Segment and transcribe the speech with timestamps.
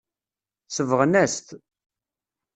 [0.75, 1.47] Sebɣen-as-t.